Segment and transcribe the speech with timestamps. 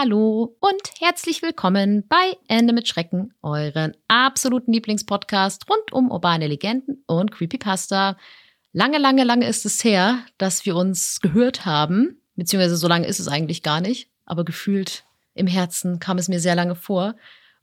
[0.00, 7.04] Hallo und herzlich willkommen bei Ende mit Schrecken, euren absoluten Lieblingspodcast rund um urbane Legenden
[7.06, 8.16] und Creepypasta.
[8.72, 13.20] Lange, lange, lange ist es her, dass wir uns gehört haben, beziehungsweise so lange ist
[13.20, 15.04] es eigentlich gar nicht, aber gefühlt
[15.34, 17.14] im Herzen kam es mir sehr lange vor.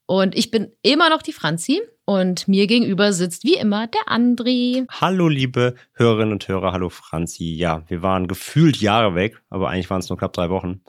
[0.05, 4.85] Und ich bin immer noch die Franzi und mir gegenüber sitzt wie immer der André.
[5.01, 6.71] Hallo, liebe Hörerinnen und Hörer.
[6.71, 7.55] Hallo, Franzi.
[7.55, 10.83] Ja, wir waren gefühlt Jahre weg, aber eigentlich waren es nur knapp drei Wochen.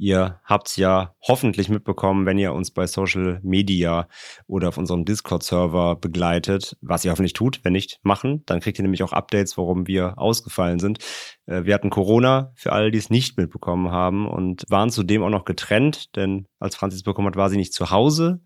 [0.00, 4.06] Ihr habt's ja hoffentlich mitbekommen, wenn ihr uns bei Social Media
[4.46, 7.60] oder auf unserem Discord-Server begleitet, was ihr hoffentlich tut.
[7.64, 8.44] Wenn nicht, machen.
[8.46, 10.98] Dann kriegt ihr nämlich auch Updates, warum wir ausgefallen sind.
[11.46, 15.30] Äh, Wir hatten Corona, für alle, die es nicht mitbekommen haben, und waren zudem auch
[15.30, 18.40] noch getrennt, denn als Franzi es bekommen hat, war sie nicht zu Hause.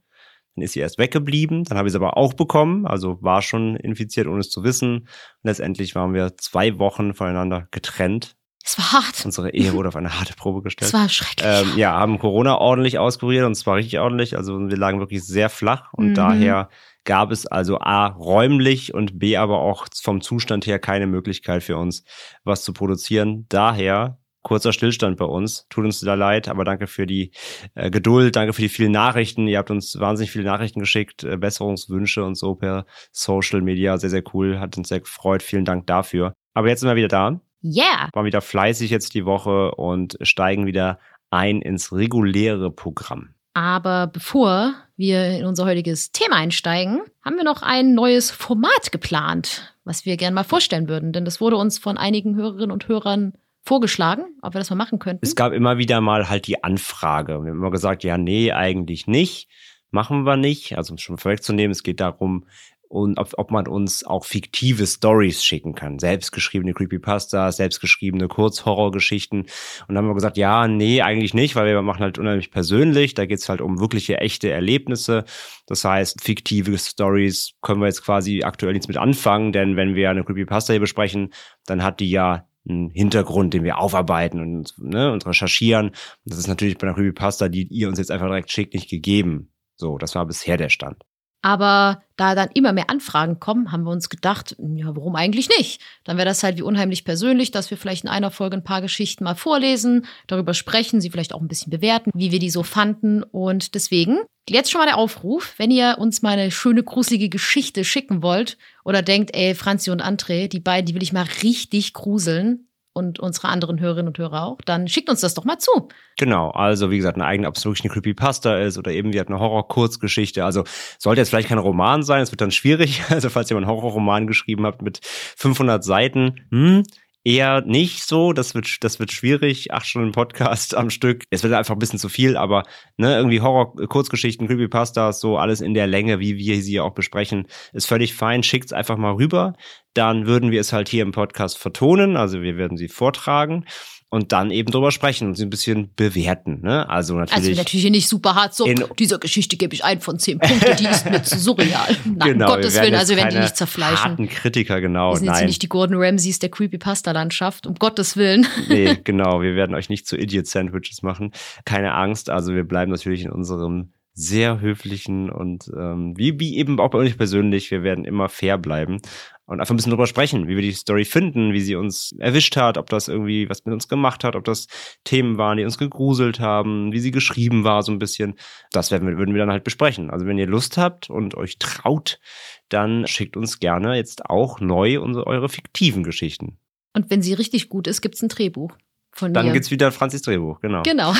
[0.54, 3.76] Dann ist sie erst weggeblieben, dann habe ich es aber auch bekommen, also war schon
[3.76, 5.00] infiziert, ohne es zu wissen.
[5.00, 5.08] Und
[5.44, 8.36] letztendlich waren wir zwei Wochen voneinander getrennt.
[8.64, 9.24] Es war hart.
[9.24, 10.88] Unsere Ehe wurde auf eine harte Probe gestellt.
[10.88, 11.46] Es war schrecklich.
[11.48, 14.36] Ähm, ja, haben Corona ordentlich auskuriert und zwar richtig ordentlich.
[14.36, 16.14] Also wir lagen wirklich sehr flach und Mhm.
[16.14, 16.68] daher
[17.04, 21.76] gab es also A, räumlich und B, aber auch vom Zustand her keine Möglichkeit für
[21.76, 22.04] uns,
[22.44, 23.46] was zu produzieren.
[23.48, 25.66] Daher kurzer Stillstand bei uns.
[25.68, 27.30] Tut uns da leid, aber danke für die
[27.74, 29.46] äh, Geduld, danke für die vielen Nachrichten.
[29.48, 33.98] Ihr habt uns wahnsinnig viele Nachrichten geschickt, äh, Besserungswünsche und so per Social Media.
[33.98, 35.42] Sehr, sehr cool, hat uns sehr gefreut.
[35.42, 36.32] Vielen Dank dafür.
[36.54, 38.08] Aber jetzt sind wir wieder da Yeah.
[38.12, 40.98] waren wieder fleißig jetzt die Woche und steigen wieder
[41.30, 43.30] ein ins reguläre Programm.
[43.54, 49.74] Aber bevor wir in unser heutiges Thema einsteigen, haben wir noch ein neues Format geplant,
[49.84, 51.12] was wir gerne mal vorstellen würden.
[51.12, 54.98] Denn das wurde uns von einigen Hörerinnen und Hörern vorgeschlagen, ob wir das mal machen
[54.98, 55.24] könnten.
[55.24, 57.34] Es gab immer wieder mal halt die Anfrage.
[57.34, 59.48] Wir haben immer gesagt, ja, nee, eigentlich nicht.
[59.90, 60.78] Machen wir nicht.
[60.78, 62.46] Also um es schon vorwegzunehmen, es geht darum,
[62.92, 65.98] und ob, ob man uns auch fiktive Stories schicken kann.
[65.98, 69.40] Selbstgeschriebene Creepypastas, selbstgeschriebene Kurzhorrorgeschichten.
[69.40, 69.48] Und
[69.88, 73.14] dann haben wir gesagt, ja, nee, eigentlich nicht, weil wir machen halt unheimlich persönlich.
[73.14, 75.24] Da geht's halt um wirkliche, echte Erlebnisse.
[75.66, 80.10] Das heißt, fiktive Stories können wir jetzt quasi aktuell nichts mit anfangen, denn wenn wir
[80.10, 81.32] eine Creepypasta hier besprechen,
[81.64, 85.92] dann hat die ja einen Hintergrund, den wir aufarbeiten und, ne, und recherchieren.
[86.26, 89.50] Das ist natürlich bei einer Creepypasta, die ihr uns jetzt einfach direkt schickt, nicht gegeben.
[89.76, 91.02] So, das war bisher der Stand.
[91.42, 95.80] Aber da dann immer mehr Anfragen kommen, haben wir uns gedacht, ja, warum eigentlich nicht?
[96.04, 98.80] Dann wäre das halt wie unheimlich persönlich, dass wir vielleicht in einer Folge ein paar
[98.80, 102.62] Geschichten mal vorlesen, darüber sprechen, sie vielleicht auch ein bisschen bewerten, wie wir die so
[102.62, 103.24] fanden.
[103.24, 107.84] Und deswegen jetzt schon mal der Aufruf, wenn ihr uns mal eine schöne, gruselige Geschichte
[107.84, 111.92] schicken wollt oder denkt, ey, Franzi und André, die beiden, die will ich mal richtig
[111.92, 115.88] gruseln und unsere anderen Hörerinnen und Hörer auch, dann schickt uns das doch mal zu.
[116.18, 119.20] Genau, also wie gesagt, eine eigene, ob es wirklich eine Creepypasta ist oder eben wie
[119.20, 120.44] hat eine Horror-Kurzgeschichte.
[120.44, 120.64] Also
[120.98, 123.02] sollte jetzt vielleicht kein Roman sein, es wird dann schwierig.
[123.12, 126.82] Also falls ihr mal einen Horrorroman geschrieben habt mit 500 Seiten, hm,
[127.24, 128.32] eher nicht so.
[128.32, 129.72] Das wird, das wird schwierig.
[129.72, 131.24] Acht Stunden Podcast am Stück.
[131.30, 132.64] Es wird einfach ein bisschen zu viel, aber
[132.96, 137.86] ne, irgendwie Horror-Kurzgeschichten, Creepypastas, so alles in der Länge, wie wir sie auch besprechen, ist
[137.86, 138.42] völlig fein.
[138.42, 139.54] Schickt's einfach mal rüber.
[139.94, 142.16] Dann würden wir es halt hier im Podcast vertonen.
[142.16, 143.64] Also wir werden sie vortragen
[144.12, 146.60] und dann eben drüber sprechen und sie ein bisschen bewerten.
[146.60, 146.86] Ne?
[146.86, 147.48] Also natürlich.
[147.48, 148.66] Also natürlich nicht super hart so,
[148.98, 151.96] dieser Geschichte gebe ich ein von zehn Punkte, die ist mir zu surreal.
[152.04, 154.10] Nein, genau, um Gottes Willen, also wir werden die nicht zerfleischen.
[154.10, 155.12] Harten Kritiker, genau.
[155.12, 155.46] Wir sind jetzt Nein.
[155.46, 158.46] nicht die Gordon Ramsays der Creepypasta-Landschaft, um Gottes Willen.
[158.68, 159.40] nee, genau.
[159.40, 161.32] Wir werden euch nicht zu Idiot-Sandwiches machen.
[161.64, 162.28] Keine Angst.
[162.28, 166.98] Also wir bleiben natürlich in unserem sehr höflichen und ähm, wie, wie eben auch bei
[166.98, 169.00] uns persönlich, wir werden immer fair bleiben
[169.46, 172.56] und einfach ein bisschen drüber sprechen, wie wir die Story finden, wie sie uns erwischt
[172.56, 174.66] hat, ob das irgendwie was mit uns gemacht hat, ob das
[175.04, 178.34] Themen waren, die uns gegruselt haben, wie sie geschrieben war, so ein bisschen.
[178.70, 180.10] Das werden wir, würden wir dann halt besprechen.
[180.10, 182.20] Also wenn ihr Lust habt und euch traut,
[182.68, 186.58] dann schickt uns gerne jetzt auch neu unsere, eure fiktiven Geschichten.
[186.94, 188.76] Und wenn sie richtig gut ist, gibt's ein Drehbuch
[189.12, 189.52] von Dann mir.
[189.52, 190.82] gibt's wieder Franzis Drehbuch, genau.
[190.82, 191.14] genau.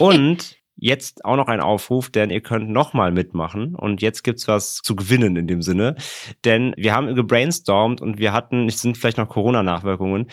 [0.00, 3.74] Und jetzt auch noch ein Aufruf, denn ihr könnt nochmal mitmachen.
[3.74, 5.96] Und jetzt gibt's was zu gewinnen in dem Sinne.
[6.44, 10.28] Denn wir haben gebrainstormt und wir hatten, es sind vielleicht noch Corona-Nachwirkungen,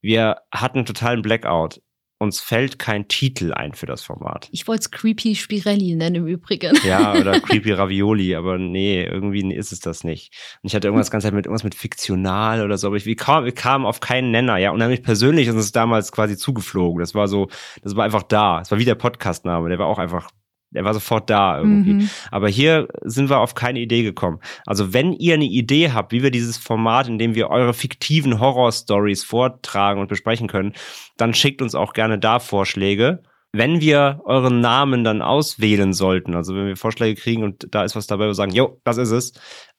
[0.00, 1.80] wir hatten totalen Blackout.
[2.18, 4.48] Uns fällt kein Titel ein für das Format.
[4.52, 6.76] Ich wollte es Creepy Spirelli nennen im Übrigen.
[6.84, 10.32] Ja, oder Creepy Ravioli, aber nee, irgendwie ist es das nicht.
[10.62, 13.44] Und ich hatte irgendwas ganz mit irgendwas mit fiktional oder so, aber ich, wir, kam,
[13.44, 14.70] wir kamen auf keinen Nenner, ja.
[14.70, 17.00] Unheimlich persönlich ist es damals quasi zugeflogen.
[17.00, 17.48] Das war so,
[17.82, 18.60] das war einfach da.
[18.60, 20.30] Es war wie der Podcastname, der war auch einfach
[20.74, 21.94] der war sofort da irgendwie.
[21.94, 22.10] Mhm.
[22.30, 24.40] Aber hier sind wir auf keine Idee gekommen.
[24.66, 28.40] Also wenn ihr eine Idee habt, wie wir dieses Format, in dem wir eure fiktiven
[28.40, 30.72] Horror-Stories vortragen und besprechen können,
[31.16, 33.22] dann schickt uns auch gerne da Vorschläge.
[33.52, 37.94] Wenn wir euren Namen dann auswählen sollten, also wenn wir Vorschläge kriegen und da ist
[37.94, 39.32] was dabei, wir sagen, jo, das ist es,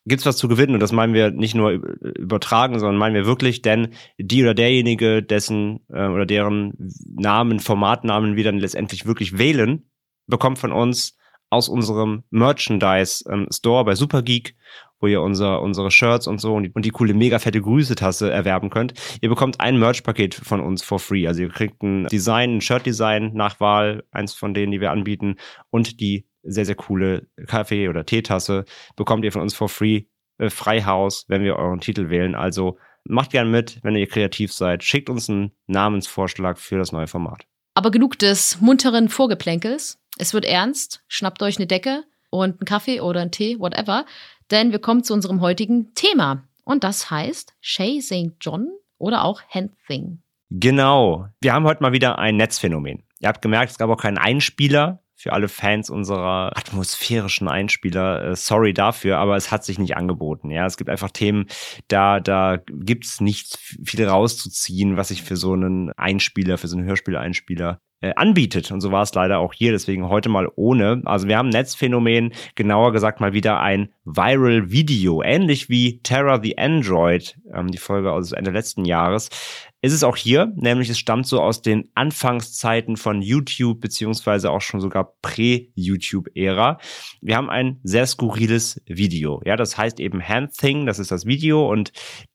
[0.05, 3.61] gibt's was zu gewinnen und das meinen wir nicht nur übertragen, sondern meinen wir wirklich,
[3.61, 6.73] denn die oder derjenige, dessen äh, oder deren
[7.05, 9.89] Namen, Formatnamen wir dann letztendlich wirklich wählen,
[10.27, 11.17] bekommt von uns
[11.49, 14.55] aus unserem Merchandise ähm, Store bei Supergeek,
[14.99, 18.31] wo ihr unser, unsere Shirts und so und die, und die coole mega fette Grüße-Tasse
[18.31, 18.93] erwerben könnt.
[19.21, 21.27] Ihr bekommt ein Merch-Paket von uns for free.
[21.27, 25.35] Also ihr kriegt ein Design, ein Shirt-Design nach Wahl, eins von denen, die wir anbieten
[25.69, 30.03] und die sehr, sehr coole Kaffee- oder Teetasse bekommt ihr von uns for free,
[30.37, 32.35] äh, Freihaus, wenn wir euren Titel wählen.
[32.35, 34.83] Also macht gern mit, wenn ihr kreativ seid.
[34.83, 37.45] Schickt uns einen Namensvorschlag für das neue Format.
[37.73, 39.99] Aber genug des munteren Vorgeplänkels.
[40.17, 41.01] Es wird ernst.
[41.07, 44.05] Schnappt euch eine Decke und einen Kaffee oder einen Tee, whatever.
[44.51, 46.43] Denn wir kommen zu unserem heutigen Thema.
[46.63, 48.33] Und das heißt Shay St.
[48.39, 50.21] John oder auch Hand Thing.
[50.49, 51.27] Genau.
[51.41, 53.03] Wir haben heute mal wieder ein Netzphänomen.
[53.19, 58.31] Ihr habt gemerkt, es gab auch keinen Einspieler für alle Fans unserer atmosphärischen Einspieler.
[58.31, 60.51] Äh, sorry dafür, aber es hat sich nicht angeboten.
[60.51, 61.47] Ja, es gibt einfach Themen,
[61.87, 66.85] da, da gibt's nicht viel rauszuziehen, was sich für so einen Einspieler, für so einen
[66.85, 68.71] Hörspieleinspieler äh, anbietet.
[68.71, 71.01] Und so war es leider auch hier, deswegen heute mal ohne.
[71.05, 76.57] Also wir haben Netzphänomen, genauer gesagt mal wieder ein Viral Video, ähnlich wie Terra the
[76.57, 79.29] Android, ähm, die Folge aus Ende letzten Jahres.
[79.81, 84.61] Ist es auch hier, nämlich es stammt so aus den Anfangszeiten von YouTube, beziehungsweise auch
[84.61, 86.79] schon sogar Prä-YouTube-Ära.
[87.21, 89.41] Wir haben ein sehr skurriles Video.
[89.45, 91.91] Ja, das heißt eben Hand Thing, das ist das Video und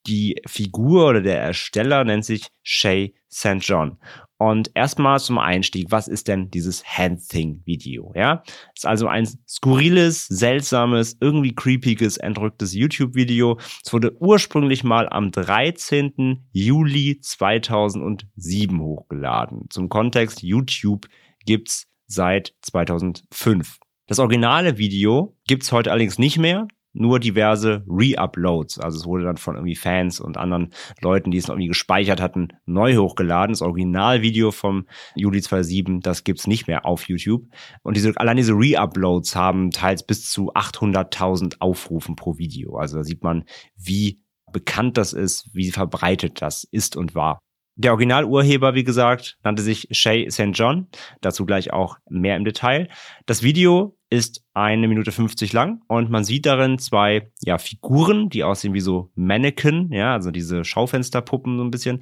[0.07, 3.59] die Figur oder der Ersteller nennt sich Shay St.
[3.61, 3.99] John.
[4.41, 8.11] Und erstmal zum Einstieg, was ist denn dieses Hand-Thing-Video?
[8.17, 8.43] Ja,
[8.75, 13.59] ist also ein skurriles, seltsames, irgendwie creepiges, entrücktes YouTube-Video.
[13.85, 16.49] Es wurde ursprünglich mal am 13.
[16.53, 19.67] Juli 2007 hochgeladen.
[19.69, 21.07] Zum Kontext, YouTube
[21.45, 23.79] gibt's seit 2005.
[24.07, 28.79] Das originale Video gibt's heute allerdings nicht mehr nur diverse Re-Uploads.
[28.79, 32.21] Also es wurde dann von irgendwie Fans und anderen Leuten, die es noch irgendwie gespeichert
[32.21, 33.53] hatten, neu hochgeladen.
[33.53, 37.47] Das Originalvideo vom Juli 2007, das gibt's nicht mehr auf YouTube.
[37.83, 42.77] Und diese, allein diese Re-Uploads haben teils bis zu 800.000 Aufrufen pro Video.
[42.77, 43.45] Also da sieht man,
[43.77, 44.21] wie
[44.53, 47.39] bekannt das ist, wie verbreitet das ist und war.
[47.77, 50.51] Der Originalurheber, wie gesagt, nannte sich Shay St.
[50.53, 50.89] John.
[51.21, 52.89] Dazu gleich auch mehr im Detail.
[53.27, 58.43] Das Video ist eine Minute 50 lang und man sieht darin zwei ja, Figuren, die
[58.43, 62.01] aussehen wie so Mannequin, ja, also diese Schaufensterpuppen so ein bisschen.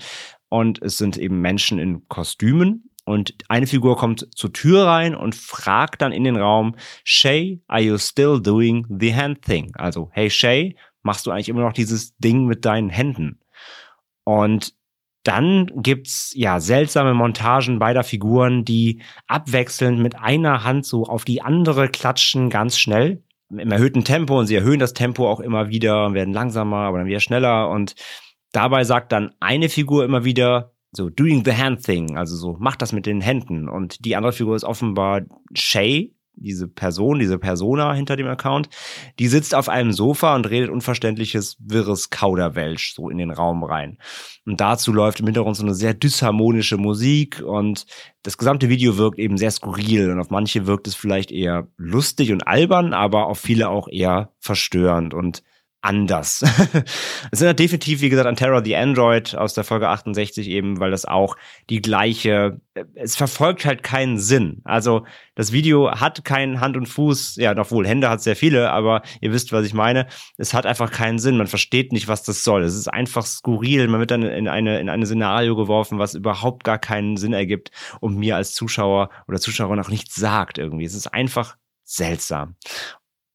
[0.49, 2.91] Und es sind eben Menschen in Kostümen.
[3.05, 6.75] Und eine Figur kommt zur Tür rein und fragt dann in den Raum,
[7.05, 9.75] Shay, are you still doing the hand thing?
[9.77, 13.41] Also, hey Shay, machst du eigentlich immer noch dieses Ding mit deinen Händen?
[14.25, 14.75] Und
[15.23, 21.43] dann gibt's ja seltsame Montagen beider Figuren, die abwechselnd mit einer Hand so auf die
[21.43, 23.23] andere klatschen, ganz schnell.
[23.51, 27.07] Im erhöhten Tempo und sie erhöhen das Tempo auch immer wieder, werden langsamer, aber dann
[27.07, 27.71] wieder schneller.
[27.71, 27.95] Und
[28.53, 32.83] dabei sagt dann eine Figur immer wieder, so doing the hand thing, also so macht
[32.83, 33.69] das mit den Händen.
[33.69, 35.23] Und die andere Figur ist offenbar
[35.55, 38.69] Shay, diese Person, diese Persona hinter dem Account,
[39.19, 43.99] die sitzt auf einem Sofa und redet unverständliches, wirres Kauderwelsch so in den Raum rein.
[44.47, 47.87] Und dazu läuft im Hintergrund so eine sehr disharmonische Musik und
[48.23, 52.33] das gesamte Video wirkt eben sehr skurril und auf manche wirkt es vielleicht eher lustig
[52.33, 55.43] und albern, aber auf viele auch eher verstörend und
[55.81, 56.43] anders.
[57.31, 60.91] es sind definitiv, wie gesagt, an Terror the Android aus der Folge 68 eben, weil
[60.91, 61.37] das auch
[61.71, 62.61] die gleiche,
[62.95, 64.61] es verfolgt halt keinen Sinn.
[64.65, 65.07] Also
[65.37, 69.03] das Video hat keinen Hand und Fuß, ja, doch wohl, Hände hat sehr viele, aber
[69.21, 70.09] ihr wisst, was ich meine.
[70.37, 71.37] Es hat einfach keinen Sinn.
[71.37, 72.63] Man versteht nicht, was das soll.
[72.63, 73.87] Es ist einfach skurril.
[73.87, 77.71] Man wird dann in eine, in eine Szenario geworfen, was überhaupt gar keinen Sinn ergibt
[78.01, 80.85] und mir als Zuschauer oder Zuschauerin auch nichts sagt irgendwie.
[80.85, 82.57] Es ist einfach seltsam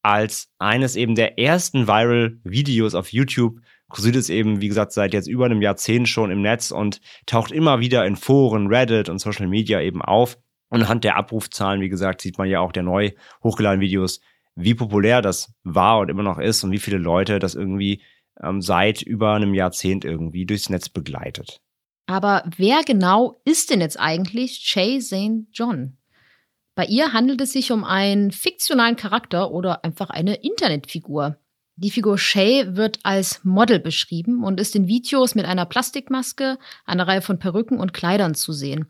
[0.03, 3.59] als eines eben der ersten Viral-Videos auf YouTube.
[3.87, 7.51] Kursiert es eben, wie gesagt, seit jetzt über einem Jahrzehnt schon im Netz und taucht
[7.51, 10.37] immer wieder in Foren, Reddit und Social Media eben auf.
[10.69, 13.11] Und anhand der Abrufzahlen, wie gesagt, sieht man ja auch der neu
[13.43, 14.19] hochgeladenen Videos,
[14.55, 18.01] wie populär das war und immer noch ist und wie viele Leute das irgendwie
[18.41, 21.61] ähm, seit über einem Jahrzehnt irgendwie durchs Netz begleitet.
[22.07, 25.47] Aber wer genau ist denn jetzt eigentlich Shay St.
[25.53, 25.97] John?
[26.75, 31.37] Bei ihr handelt es sich um einen fiktionalen Charakter oder einfach eine Internetfigur.
[31.75, 37.07] Die Figur Shay wird als Model beschrieben und ist in Videos mit einer Plastikmaske, einer
[37.07, 38.87] Reihe von Perücken und Kleidern zu sehen.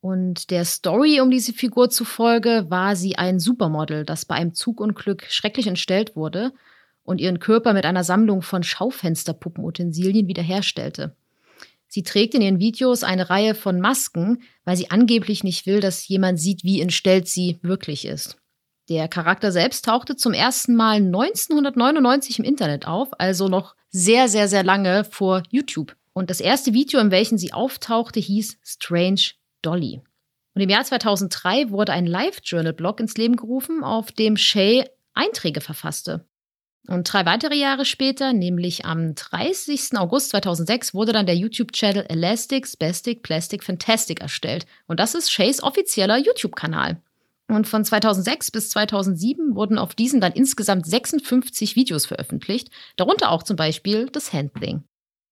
[0.00, 5.24] Und der Story um diese Figur zufolge war sie ein Supermodel, das bei einem Zugunglück
[5.30, 6.52] schrecklich entstellt wurde
[7.04, 11.16] und ihren Körper mit einer Sammlung von Schaufensterpuppenutensilien wiederherstellte.
[11.94, 16.08] Sie trägt in ihren Videos eine Reihe von Masken, weil sie angeblich nicht will, dass
[16.08, 18.36] jemand sieht, wie entstellt sie wirklich ist.
[18.88, 24.48] Der Charakter selbst tauchte zum ersten Mal 1999 im Internet auf, also noch sehr, sehr,
[24.48, 25.94] sehr lange vor YouTube.
[26.12, 29.30] Und das erste Video, in welchem sie auftauchte, hieß Strange
[29.62, 30.02] Dolly.
[30.56, 34.84] Und im Jahr 2003 wurde ein Live-Journal-Blog ins Leben gerufen, auf dem Shay
[35.14, 36.26] Einträge verfasste.
[36.86, 39.96] Und drei weitere Jahre später, nämlich am 30.
[39.96, 44.66] August 2006, wurde dann der YouTube-Channel Elastic Spastic Plastic Fantastic erstellt.
[44.86, 47.00] Und das ist Shays offizieller YouTube-Kanal.
[47.48, 53.42] Und von 2006 bis 2007 wurden auf diesem dann insgesamt 56 Videos veröffentlicht, darunter auch
[53.42, 54.84] zum Beispiel das Handling.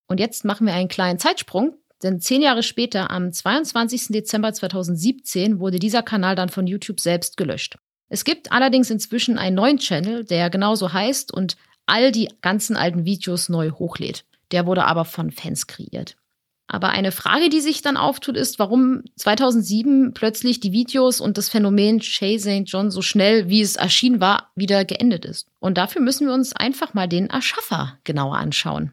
[0.09, 4.09] Und jetzt machen wir einen kleinen Zeitsprung denn zehn Jahre später, am 22.
[4.09, 7.79] Dezember 2017, wurde dieser Kanal dann von YouTube selbst gelöscht.
[8.09, 11.57] Es gibt allerdings inzwischen einen neuen Channel, der genauso heißt und
[11.87, 14.25] all die ganzen alten Videos neu hochlädt.
[14.51, 16.17] Der wurde aber von Fans kreiert.
[16.73, 21.51] Aber eine Frage, die sich dann auftut, ist, warum 2007 plötzlich die Videos und das
[21.51, 22.63] Phänomen Shay St.
[22.65, 25.49] John so schnell, wie es erschienen war, wieder geendet ist.
[25.61, 28.91] Und dafür müssen wir uns einfach mal den Erschaffer genauer anschauen.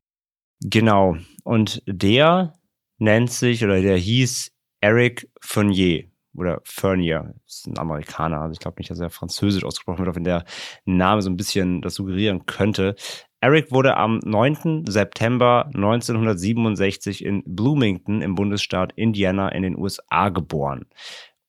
[0.62, 1.16] Genau.
[1.44, 2.54] Und der
[2.98, 4.51] nennt sich oder der hieß
[4.82, 6.06] Eric Fournier
[6.39, 10.15] oder Fernier, ist ein Amerikaner, also ich glaube nicht, dass er französisch ausgesprochen wird, auch
[10.15, 10.46] wenn der
[10.86, 12.96] Name so ein bisschen das suggerieren könnte.
[13.41, 14.86] Eric wurde am 9.
[14.88, 20.88] September 1967 in Bloomington im Bundesstaat Indiana in den USA geboren.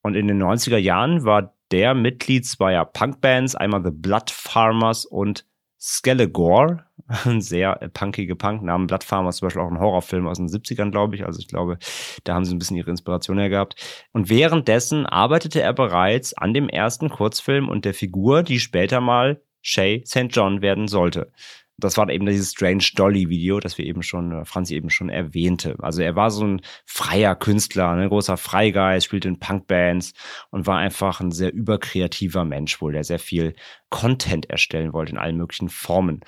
[0.01, 5.45] Und in den 90er Jahren war der Mitglied zweier Punkbands, einmal The Blood Farmers und
[5.81, 6.85] Skelegore,
[7.25, 8.85] ein sehr punkige Punknamen.
[8.85, 11.25] Blood Farmer zum Beispiel auch ein Horrorfilm aus den 70ern, glaube ich.
[11.25, 11.79] Also ich glaube,
[12.23, 13.75] da haben sie ein bisschen ihre Inspiration her gehabt.
[14.11, 19.41] Und währenddessen arbeitete er bereits an dem ersten Kurzfilm und der Figur, die später mal
[19.63, 20.27] Shay St.
[20.29, 21.31] John werden sollte
[21.77, 25.09] das war eben dieses Strange Dolly Video, das wir eben schon, äh, Franzi eben schon
[25.09, 25.75] erwähnte.
[25.79, 30.13] Also er war so ein freier Künstler, ein großer Freigeist, spielte in Punkbands
[30.51, 33.55] und war einfach ein sehr überkreativer Mensch wohl, der sehr viel
[33.89, 36.21] Content erstellen wollte in allen möglichen Formen.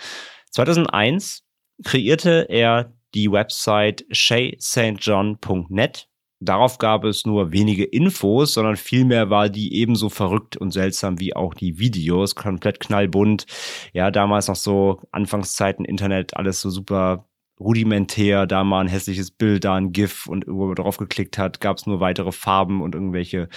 [0.52, 1.44] 2001
[1.84, 6.08] kreierte er die Website shaystjohn.net
[6.46, 11.36] Darauf gab es nur wenige Infos, sondern vielmehr war die ebenso verrückt und seltsam wie
[11.36, 13.46] auch die Videos, komplett knallbunt.
[13.94, 17.26] Ja, damals noch so Anfangszeiten Internet, alles so super
[17.60, 21.62] rudimentär, da mal ein hässliches Bild, da ein GIF und irgendwo man drauf geklickt hat,
[21.62, 23.48] gab es nur weitere Farben und irgendwelche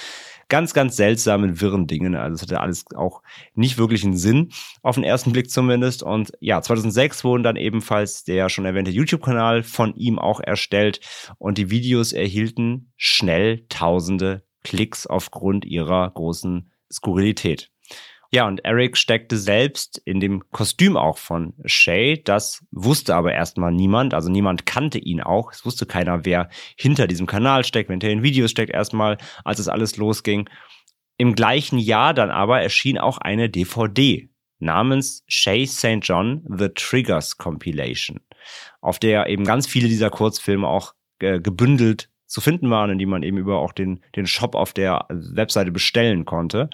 [0.49, 2.15] ganz, ganz seltsamen, wirren Dingen.
[2.15, 3.23] Also es hatte alles auch
[3.55, 4.51] nicht wirklich einen Sinn,
[4.83, 6.03] auf den ersten Blick zumindest.
[6.03, 11.01] Und ja, 2006 wurden dann ebenfalls der schon erwähnte YouTube-Kanal von ihm auch erstellt
[11.39, 17.71] und die Videos erhielten schnell tausende Klicks aufgrund ihrer großen Skurrilität.
[18.33, 22.21] Ja, und Eric steckte selbst in dem Kostüm auch von Shay.
[22.25, 24.15] Das wusste aber erstmal niemand.
[24.15, 25.53] Also niemand kannte ihn auch.
[25.53, 29.59] Es wusste keiner, wer hinter diesem Kanal steckt, wer hinter den Videos steckt erstmal, als
[29.59, 30.49] es alles losging.
[31.19, 34.29] Im gleichen Jahr dann aber erschien auch eine DVD
[34.59, 36.01] namens Shay St.
[36.03, 38.21] John The Triggers Compilation,
[38.81, 43.07] auf der eben ganz viele dieser Kurzfilme auch äh, gebündelt zu finden waren und die
[43.07, 46.69] man eben über auch den, den Shop auf der Webseite bestellen konnte.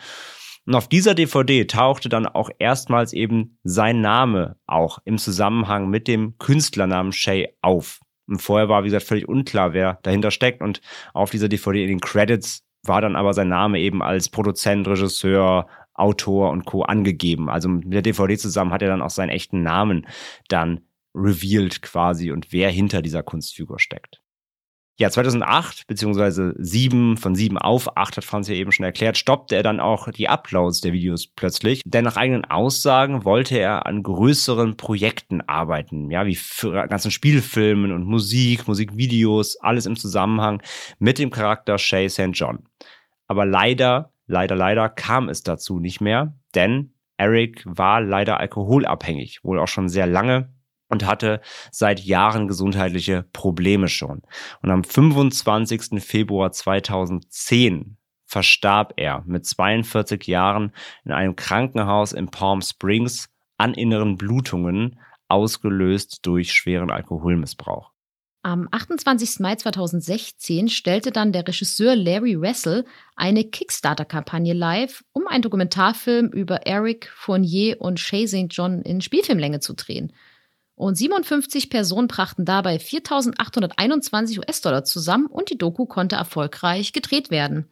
[0.67, 6.07] Und auf dieser DVD tauchte dann auch erstmals eben sein Name auch im Zusammenhang mit
[6.07, 8.01] dem Künstlernamen Shay auf.
[8.29, 10.63] Und vorher war, wie gesagt, völlig unklar, wer dahinter steckt.
[10.63, 10.81] Und
[11.15, 15.67] auf dieser DVD in den Credits war dann aber sein Name eben als Produzent, Regisseur,
[15.95, 16.83] Autor und Co.
[16.83, 17.49] angegeben.
[17.49, 20.07] Also mit der DVD zusammen hat er dann auch seinen echten Namen
[20.49, 20.81] dann
[21.15, 24.22] revealed quasi und wer hinter dieser Kunstfigur steckt.
[24.99, 29.57] Ja, 2008 beziehungsweise 7 von 7 auf 8 hat Franz ja eben schon erklärt, stoppte
[29.57, 31.81] er dann auch die Uploads der Videos plötzlich.
[31.87, 38.05] Denn nach eigenen Aussagen wollte er an größeren Projekten arbeiten, ja, wie ganzen Spielfilmen und
[38.05, 40.63] Musik, Musikvideos, alles im Zusammenhang
[40.99, 42.31] mit dem Charakter Shay St.
[42.33, 42.69] John.
[43.27, 49.59] Aber leider, leider, leider kam es dazu nicht mehr, denn Eric war leider alkoholabhängig, wohl
[49.59, 50.53] auch schon sehr lange
[50.93, 54.23] und hatte seit Jahren gesundheitliche Probleme schon.
[54.63, 56.03] Und am 25.
[56.05, 57.97] Februar 2010
[58.27, 60.73] verstarb er mit 42 Jahren
[61.05, 67.91] in einem Krankenhaus in Palm Springs an inneren Blutungen, ausgelöst durch schweren Alkoholmissbrauch.
[68.45, 69.39] Am 28.
[69.39, 72.85] Mai 2016 stellte dann der Regisseur Larry Wessel
[73.15, 78.49] eine Kickstarter-Kampagne live, um einen Dokumentarfilm über Eric Fournier und Shay St.
[78.51, 80.13] John in Spielfilmlänge zu drehen.
[80.75, 87.69] Und 57 Personen brachten dabei 4.821 US-Dollar zusammen und die Doku konnte erfolgreich gedreht werden.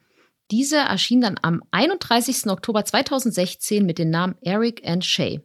[0.50, 2.48] Diese erschien dann am 31.
[2.48, 5.40] Oktober 2016 mit dem Namen Eric and Shay.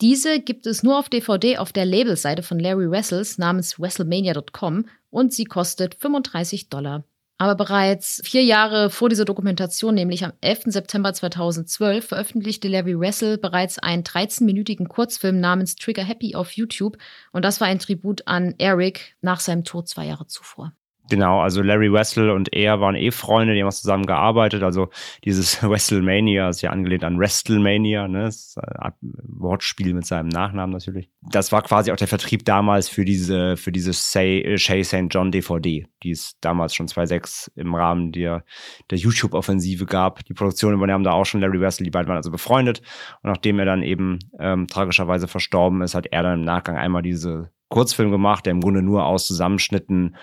[0.00, 5.32] Diese gibt es nur auf DVD auf der Labelseite von Larry Wessels namens WrestleMania.com und
[5.32, 7.04] sie kostet 35 Dollar.
[7.36, 10.64] Aber bereits vier Jahre vor dieser Dokumentation, nämlich am 11.
[10.66, 16.96] September 2012, veröffentlichte Larry Wessel bereits einen 13-minütigen Kurzfilm namens Trigger Happy auf YouTube
[17.32, 20.72] und das war ein Tribut an Eric nach seinem Tod zwei Jahre zuvor.
[21.10, 24.62] Genau, also Larry Wessel und er waren eh Freunde, die haben was zusammen gearbeitet.
[24.62, 24.88] Also
[25.24, 28.24] dieses WrestleMania ist ja angelehnt an WrestleMania, ne?
[28.24, 31.10] Das ist ein Wortspiel mit seinem Nachnamen natürlich.
[31.20, 35.08] Das war quasi auch der Vertrieb damals für diese, für diese Say, Shay St.
[35.10, 38.42] John DVD, die es damals schon 2006 im Rahmen der,
[38.90, 40.24] der YouTube-Offensive gab.
[40.24, 42.80] Die Produktion übernahm da auch schon Larry Wessel, die beiden waren also befreundet.
[43.22, 47.02] Und nachdem er dann eben ähm, tragischerweise verstorben ist, hat er dann im Nachgang einmal
[47.02, 50.14] diese Kurzfilm gemacht, der im Grunde nur aus Zusammenschnitten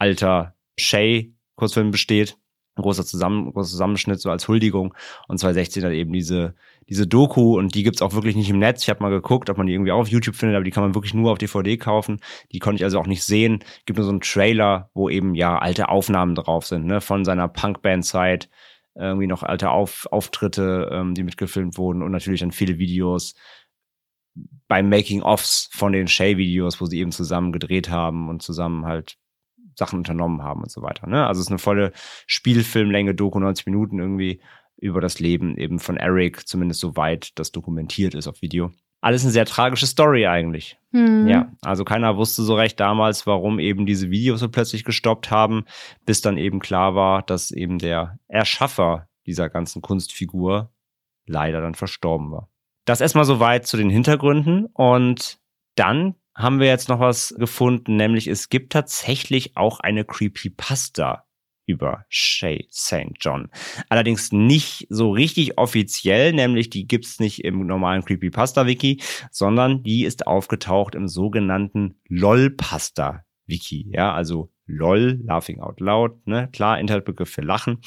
[0.00, 2.36] alter Shay-Kurzfilm besteht.
[2.76, 4.94] Ein großer, Zusammen großer Zusammenschnitt, so als Huldigung.
[5.28, 6.54] Und 2016 dann eben diese,
[6.88, 8.82] diese Doku und die gibt's auch wirklich nicht im Netz.
[8.82, 10.82] Ich habe mal geguckt, ob man die irgendwie auch auf YouTube findet, aber die kann
[10.82, 12.20] man wirklich nur auf DVD kaufen.
[12.52, 13.62] Die konnte ich also auch nicht sehen.
[13.84, 17.48] Gibt nur so einen Trailer, wo eben ja alte Aufnahmen drauf sind, ne, von seiner
[17.48, 18.48] Punkband-Zeit.
[18.94, 23.34] Irgendwie noch alte auf Auftritte, ähm, die mitgefilmt wurden und natürlich dann viele Videos
[24.68, 29.16] beim Making-ofs von den Shay-Videos, wo sie eben zusammen gedreht haben und zusammen halt
[29.80, 31.08] Sachen unternommen haben und so weiter.
[31.08, 31.26] Ne?
[31.26, 31.92] Also es ist eine volle
[32.26, 34.40] Spielfilmlänge, Doku, 90 Minuten irgendwie
[34.76, 38.70] über das Leben eben von Eric, zumindest soweit das dokumentiert ist auf Video.
[39.00, 40.78] Alles eine sehr tragische Story eigentlich.
[40.92, 41.26] Hm.
[41.26, 45.64] Ja, also keiner wusste so recht damals, warum eben diese Videos so plötzlich gestoppt haben,
[46.04, 50.70] bis dann eben klar war, dass eben der Erschaffer dieser ganzen Kunstfigur
[51.26, 52.50] leider dann verstorben war.
[52.84, 55.38] Das erstmal soweit zu den Hintergründen und
[55.76, 61.24] dann haben wir jetzt noch was gefunden, nämlich es gibt tatsächlich auch eine Creepypasta
[61.66, 63.12] über Shay St.
[63.20, 63.48] John.
[63.88, 70.26] Allerdings nicht so richtig offiziell, nämlich die gibt's nicht im normalen Creepypasta-Wiki, sondern die ist
[70.26, 73.90] aufgetaucht im sogenannten LOL-Pasta-Wiki.
[73.92, 76.48] Ja, also LOL, Laughing Out Loud, ne?
[76.52, 77.80] Klar, Internetbegriff für Lachen.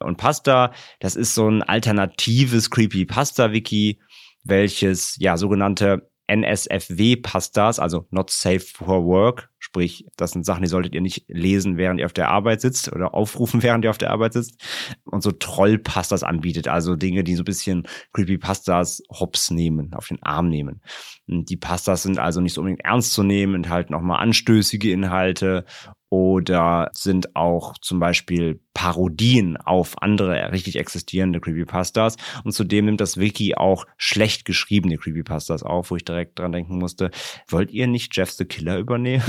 [0.00, 4.00] Und Pasta, das ist so ein alternatives Creepypasta-Wiki,
[4.44, 10.94] welches ja sogenannte NSFW-Pastas, also Not Safe for Work, sprich, das sind Sachen, die solltet
[10.94, 14.10] ihr nicht lesen, während ihr auf der Arbeit sitzt oder aufrufen, während ihr auf der
[14.10, 14.62] Arbeit sitzt.
[15.04, 20.22] Und so Troll-Pastas anbietet, also Dinge, die so ein bisschen Creepy-Pastas hops nehmen, auf den
[20.22, 20.82] Arm nehmen.
[21.26, 24.92] Und die Pastas sind also nicht so unbedingt ernst zu nehmen, enthalten auch mal anstößige
[24.92, 25.64] Inhalte
[26.10, 32.16] oder sind auch zum Beispiel Parodien auf andere richtig existierende Creepypastas.
[32.44, 36.78] Und zudem nimmt das Wiki auch schlecht geschriebene Creepypastas auf, wo ich direkt dran denken
[36.78, 37.10] musste,
[37.48, 39.22] wollt ihr nicht Jeff the Killer übernehmen?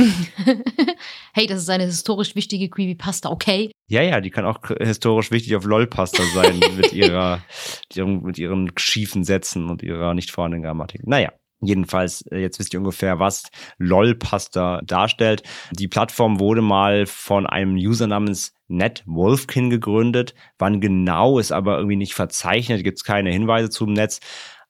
[1.34, 3.72] hey, das ist eine historisch wichtige Creepypasta, okay?
[3.88, 7.42] Ja, ja, die kann auch historisch wichtig auf LOL-Pasta sein mit ihrer,
[7.96, 11.08] mit ihren schiefen Sätzen und ihrer nicht vorhandenen Grammatik.
[11.08, 11.32] Naja.
[11.62, 13.44] Jedenfalls, äh, jetzt wisst ihr ungefähr, was
[13.78, 15.44] LOL-Pasta darstellt.
[15.72, 20.36] Die Plattform wurde mal von einem User namens Ned Wolfkin gegründet.
[20.58, 24.20] Wann genau ist aber irgendwie nicht verzeichnet, gibt es keine Hinweise zum Netz.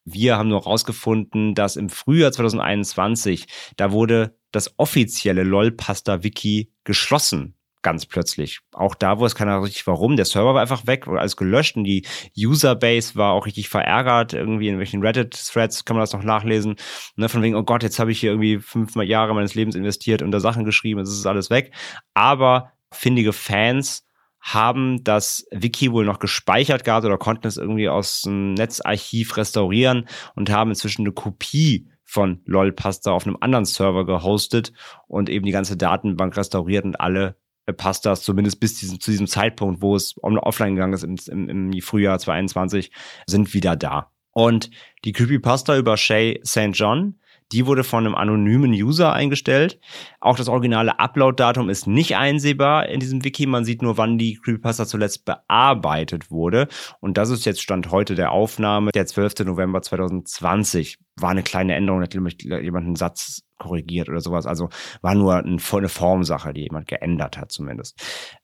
[0.06, 8.06] Wir haben nur herausgefunden, dass im Frühjahr 2021, da wurde das offizielle LOL-Pasta-Wiki geschlossen ganz
[8.06, 8.60] plötzlich.
[8.74, 10.16] Auch da weiß keiner richtig warum.
[10.16, 12.06] Der Server war einfach weg oder alles gelöscht und die
[12.38, 14.34] Userbase war auch richtig verärgert.
[14.34, 16.76] Irgendwie in welchen Reddit-Threads kann man das noch nachlesen.
[17.16, 20.22] Ne, von wegen, oh Gott, jetzt habe ich hier irgendwie fünf Jahre meines Lebens investiert
[20.22, 21.74] und da Sachen geschrieben, jetzt ist alles weg.
[22.14, 24.06] Aber findige Fans
[24.42, 30.08] haben das Wiki wohl noch gespeichert gehabt oder konnten es irgendwie aus dem Netzarchiv restaurieren
[30.36, 34.74] und haben inzwischen eine Kopie von LOL-Pasta auf einem anderen Server gehostet
[35.08, 37.36] und eben die ganze Datenbank restauriert und alle
[37.74, 41.18] passt das zumindest bis diesem, zu diesem Zeitpunkt, wo es offline gegangen ist im,
[41.50, 42.92] im, im Frühjahr 2021,
[43.26, 44.12] sind wieder da.
[44.32, 44.70] Und
[45.06, 46.70] die Creepypasta über Shay St.
[46.74, 47.20] John,
[47.52, 49.80] die wurde von einem anonymen User eingestellt.
[50.20, 53.46] Auch das originale Upload-Datum ist nicht einsehbar in diesem Wiki.
[53.48, 56.68] Man sieht nur, wann die Creepypasta zuletzt bearbeitet wurde.
[57.00, 59.46] Und das ist jetzt Stand heute der Aufnahme, der 12.
[59.46, 60.98] November 2020.
[61.16, 64.46] War eine kleine Änderung, hat jemand einen Satz korrigiert oder sowas.
[64.46, 64.70] Also
[65.02, 68.02] war nur eine Formsache, die jemand geändert hat zumindest.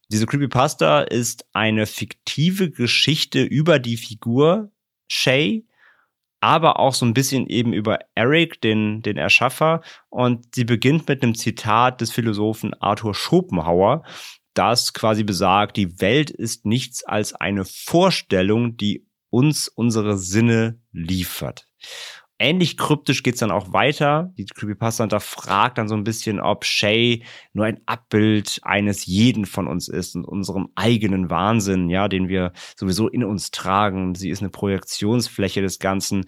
[0.10, 4.72] Diese Creepypasta ist eine fiktive Geschichte über die Figur
[5.08, 5.66] Shay,
[6.42, 9.82] aber auch so ein bisschen eben über Eric, den, den Erschaffer.
[10.10, 14.04] Und sie beginnt mit einem Zitat des Philosophen Arthur Schopenhauer,
[14.54, 21.68] das quasi besagt, die Welt ist nichts als eine Vorstellung, die uns unsere Sinne liefert.
[22.38, 24.34] Ähnlich kryptisch geht's dann auch weiter.
[24.38, 29.46] Die Creepypasta da fragt dann so ein bisschen, ob Shay nur ein Abbild eines jeden
[29.46, 34.16] von uns ist und unserem eigenen Wahnsinn, ja, den wir sowieso in uns tragen.
[34.16, 36.26] Sie ist eine Projektionsfläche des Ganzen.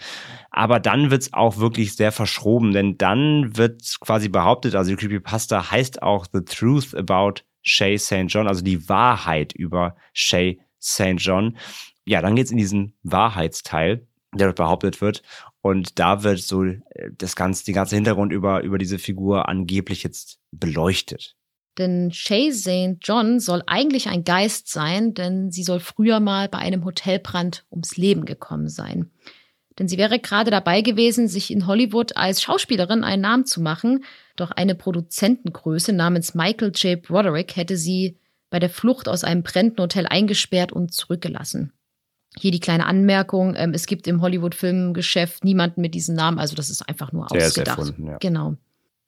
[0.49, 5.71] Aber dann wird's auch wirklich sehr verschroben, denn dann wird quasi behauptet, also die Creepypasta
[5.71, 8.27] heißt auch The Truth About Shay St.
[8.27, 11.15] John, also die Wahrheit über Shay St.
[11.17, 11.57] John.
[12.05, 15.21] Ja, dann geht's in diesen Wahrheitsteil der dort behauptet wird.
[15.67, 16.79] Und da wird so äh,
[17.17, 21.35] das ganze, die ganze Hintergrund über, über diese Figur angeblich jetzt beleuchtet.
[21.77, 22.97] Denn Shay St.
[23.01, 27.97] John soll eigentlich ein Geist sein, denn sie soll früher mal bei einem Hotelbrand ums
[27.97, 29.11] Leben gekommen sein.
[29.77, 34.05] Denn sie wäre gerade dabei gewesen, sich in Hollywood als Schauspielerin einen Namen zu machen,
[34.37, 37.01] doch eine Produzentengröße namens Michael J.
[37.01, 38.17] Broderick hätte sie
[38.49, 41.73] bei der Flucht aus einem brennenden Hotel eingesperrt und zurückgelassen.
[42.39, 46.69] Hier die kleine Anmerkung: ähm, Es gibt im Hollywood-Filmgeschäft niemanden mit diesem Namen, also das
[46.69, 47.79] ist einfach nur Der ausgedacht.
[47.79, 48.17] Erfunden, ja.
[48.17, 48.55] Genau.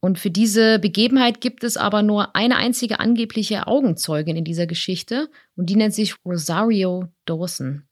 [0.00, 5.28] Und für diese Begebenheit gibt es aber nur eine einzige angebliche Augenzeugin in dieser Geschichte
[5.56, 7.82] und die nennt sich Rosario Dawson.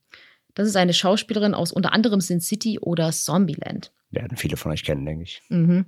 [0.55, 3.91] Das ist eine Schauspielerin aus unter anderem Sin City oder Zombieland.
[4.09, 5.41] Werden viele von euch kennen, denke ich.
[5.49, 5.85] Mhm.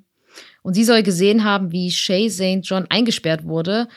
[0.62, 2.62] Und sie soll gesehen haben, wie Shay St.
[2.62, 3.88] John eingesperrt wurde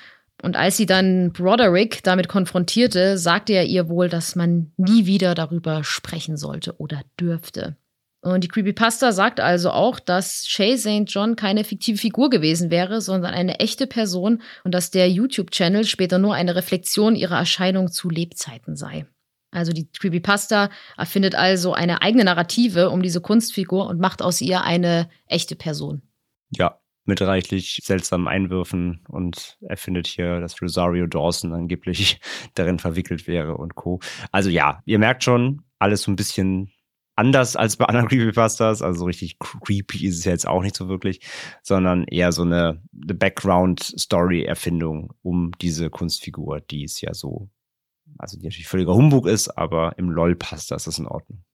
[0.44, 5.34] und als sie dann Broderick damit konfrontierte, sagte er ihr wohl, dass man nie wieder
[5.34, 7.76] darüber sprechen sollte oder dürfte.
[8.20, 11.04] Und die Creepypasta sagt also auch, dass Shay St.
[11.06, 16.18] John keine fiktive Figur gewesen wäre, sondern eine echte Person und dass der YouTube-Channel später
[16.18, 19.06] nur eine Reflexion ihrer Erscheinung zu Lebzeiten sei.
[19.50, 24.62] Also die Creepypasta erfindet also eine eigene Narrative um diese Kunstfigur und macht aus ihr
[24.62, 26.02] eine echte Person.
[26.50, 32.20] Ja, mit reichlich seltsamen Einwürfen und erfindet hier, dass Rosario Dawson angeblich
[32.54, 34.00] darin verwickelt wäre und Co.
[34.32, 36.70] Also ja, ihr merkt schon, alles so ein bisschen
[37.16, 38.82] anders als bei anderen Creepypastas.
[38.82, 41.20] Also so richtig creepy ist es ja jetzt auch nicht so wirklich,
[41.62, 47.50] sondern eher so eine, eine Background-Story-Erfindung um diese Kunstfigur, die es ja so,
[48.18, 51.44] also die natürlich völliger Humbug ist, aber im LOL passt das, ist in Ordnung.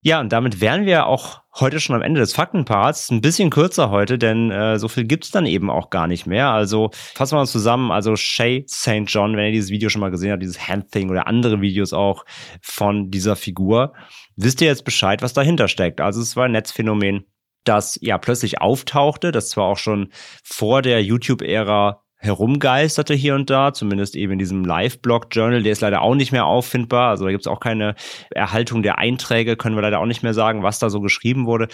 [0.00, 3.10] Ja, und damit wären wir auch heute schon am Ende des Faktenparts.
[3.10, 6.50] Ein bisschen kürzer heute, denn äh, so viel gibt's dann eben auch gar nicht mehr.
[6.50, 7.90] Also fassen wir uns zusammen.
[7.90, 9.04] Also Shay St.
[9.06, 12.24] John, wenn ihr dieses Video schon mal gesehen habt, dieses Hand-Thing oder andere Videos auch
[12.62, 13.92] von dieser Figur,
[14.36, 16.00] wisst ihr jetzt Bescheid, was dahinter steckt.
[16.00, 17.26] Also es war ein Netzphänomen,
[17.64, 20.12] das ja plötzlich auftauchte, das zwar auch schon
[20.44, 26.02] vor der YouTube-Ära herumgeisterte hier und da, zumindest eben in diesem Live-Blog-Journal, der ist leider
[26.02, 27.94] auch nicht mehr auffindbar, also da gibt es auch keine
[28.30, 31.68] Erhaltung der Einträge, können wir leider auch nicht mehr sagen, was da so geschrieben wurde.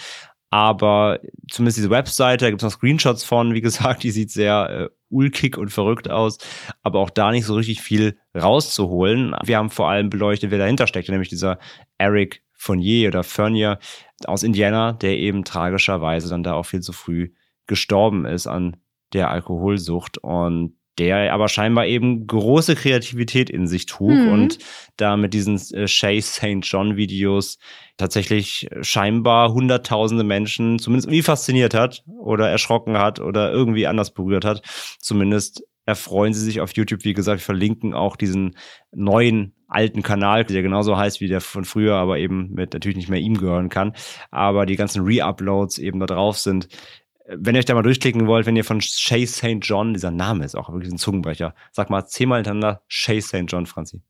[0.51, 4.69] Aber zumindest diese Webseite, da gibt es noch Screenshots von, wie gesagt, die sieht sehr
[4.69, 6.37] äh, ulkig und verrückt aus,
[6.83, 9.35] aber auch da nicht so richtig viel rauszuholen.
[9.43, 11.57] Wir haben vor allem beleuchtet, wer dahinter steckt, nämlich dieser
[11.97, 13.79] Eric Fournier oder Fernier
[14.25, 17.31] aus Indiana, der eben tragischerweise dann da auch viel zu früh
[17.67, 18.77] gestorben ist an
[19.15, 24.31] der Alkoholsucht und der aber scheinbar eben große Kreativität in sich trug Mhm.
[24.31, 24.57] und
[24.95, 26.59] da mit diesen äh, Shay St.
[26.61, 27.57] John Videos
[27.97, 34.45] tatsächlich scheinbar hunderttausende Menschen zumindest irgendwie fasziniert hat oder erschrocken hat oder irgendwie anders berührt
[34.45, 34.61] hat.
[34.99, 37.03] Zumindest erfreuen sie sich auf YouTube.
[37.03, 38.55] Wie gesagt, wir verlinken auch diesen
[38.93, 43.09] neuen alten Kanal, der genauso heißt wie der von früher, aber eben mit natürlich nicht
[43.09, 43.93] mehr ihm gehören kann.
[44.31, 46.69] Aber die ganzen Re-Uploads eben da drauf sind.
[47.27, 49.57] Wenn ihr euch da mal durchklicken wollt, wenn ihr von Shay St.
[49.61, 51.55] John, dieser Name ist auch wirklich ein Zungenbrecher.
[51.71, 53.45] Sag mal zehnmal hintereinander Shay St.
[53.47, 54.01] John, Franzi.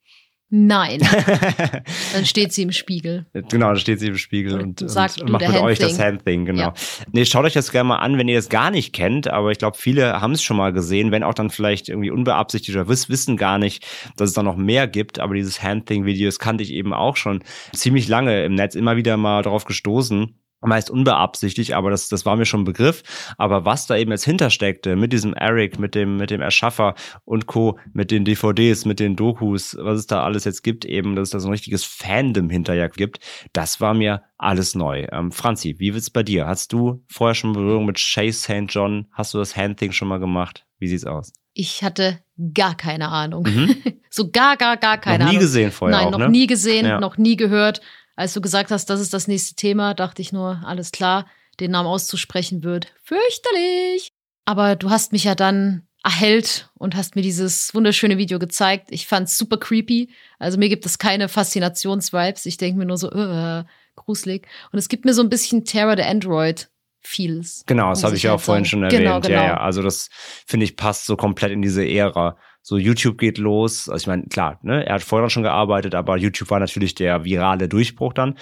[0.50, 1.00] Nein,
[2.14, 3.26] dann steht sie im Spiegel.
[3.50, 6.46] genau, da steht sie im Spiegel und, Und sagt, und macht mit euch das Hand-Thing.
[6.46, 6.62] Genau.
[6.62, 6.74] Ja.
[7.12, 9.58] Nee, schaut euch das gerne mal an, wenn ihr das gar nicht kennt, aber ich
[9.58, 13.10] glaube, viele haben es schon mal gesehen, wenn auch dann vielleicht irgendwie unbeabsichtigt oder wiss,
[13.10, 13.86] wissen gar nicht,
[14.18, 17.44] dass es da noch mehr gibt, aber dieses Hand-Thing-Video, das kannte ich eben auch schon
[17.74, 20.36] ziemlich lange im Netz, immer wieder mal drauf gestoßen.
[20.62, 23.04] Meist unbeabsichtigt, aber das, das war mir schon ein Begriff.
[23.38, 27.46] Aber was da eben jetzt hintersteckte, mit diesem Eric, mit dem, mit dem Erschaffer und
[27.46, 31.28] Co., mit den DVDs, mit den Dokus, was es da alles jetzt gibt, eben, dass
[31.28, 33.20] es da so ein richtiges Fandom hinterher gibt,
[33.54, 35.06] das war mir alles neu.
[35.12, 36.48] Ähm, Franzi, wie wird's bei dir?
[36.48, 38.66] Hast du vorher schon Berührung mit Shay St.
[38.70, 39.06] John?
[39.12, 40.66] Hast du das Handthing schon mal gemacht?
[40.80, 41.32] Wie sieht's aus?
[41.54, 42.20] Ich hatte
[42.54, 43.44] gar keine Ahnung.
[43.44, 43.76] Mhm.
[44.10, 45.42] So gar, gar, gar keine noch nie Ahnung.
[45.42, 46.30] gesehen vorher Nein, auch, noch ne?
[46.30, 47.02] nie gesehen, Ja.
[47.02, 47.82] noch nie gehört.
[48.16, 51.26] Als du gesagt hast, das ist das nächste Thema, dachte ich nur, alles klar,
[51.60, 54.10] den Namen auszusprechen wird fürchterlich.
[54.46, 58.88] Aber du hast mich ja dann erhellt und hast mir dieses wunderschöne Video gezeigt.
[58.92, 60.10] Ich fand's super creepy.
[60.38, 62.46] Also mir gibt es keine Faszinationsvibes.
[62.46, 63.64] Ich denke mir nur so, äh,
[63.96, 64.48] gruselig.
[64.72, 66.70] Und es gibt mir so ein bisschen Terror the Android
[67.02, 67.64] Feels.
[67.66, 69.26] Genau, das habe ich ja auch halt vorhin schon Genau, erwähnt.
[69.26, 69.42] genau.
[69.42, 70.10] Ja, ja, also das
[70.46, 72.38] finde ich passt so komplett in diese Ära.
[72.68, 73.90] So YouTube geht los.
[73.90, 77.24] Also ich meine, klar, ne, er hat vorher schon gearbeitet, aber YouTube war natürlich der
[77.24, 78.40] virale Durchbruch dann.